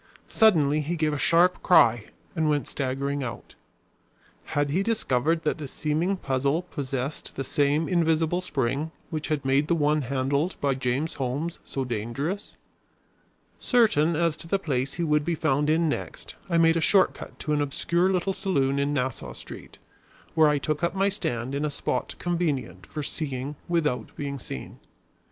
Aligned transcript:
Suddenly 0.29 0.79
he 0.79 0.95
gave 0.95 1.13
a 1.13 1.19
sharp 1.19 1.61
cry 1.61 2.05
and 2.35 2.49
went 2.49 2.67
staggering 2.67 3.23
out. 3.23 3.53
Had 4.45 4.71
he 4.71 4.81
discovered 4.81 5.43
that 5.43 5.59
the 5.59 5.67
seeming 5.67 6.17
puzzle 6.17 6.63
possessed 6.63 7.35
the 7.35 7.43
same 7.43 7.87
invisible 7.87 8.41
spring 8.41 8.89
which 9.11 9.27
had 9.27 9.45
made 9.45 9.67
the 9.67 9.75
one 9.75 10.01
handled 10.01 10.59
by 10.59 10.73
James 10.73 11.13
Holmes 11.13 11.59
so 11.63 11.85
dangerous? 11.85 12.57
Certain 13.59 14.15
as 14.15 14.35
to 14.37 14.47
the 14.47 14.57
place 14.57 14.95
he 14.95 15.03
would 15.03 15.23
be 15.23 15.35
found 15.35 15.69
in 15.69 15.87
next, 15.87 16.35
I 16.49 16.57
made 16.57 16.77
a 16.77 16.81
short 16.81 17.13
cut 17.13 17.37
to 17.37 17.53
an 17.53 17.61
obscure 17.61 18.09
little 18.11 18.33
saloon 18.33 18.79
in 18.79 18.93
Nassau 18.95 19.33
Street, 19.33 19.77
where 20.33 20.49
I 20.49 20.57
took 20.57 20.83
up 20.83 20.95
my 20.95 21.09
stand 21.09 21.53
in 21.53 21.63
a 21.63 21.69
spot 21.69 22.15
convenient 22.17 22.87
for 22.87 23.03
seeing 23.03 23.55
without 23.67 24.15
being 24.15 24.39
seen. 24.39 24.79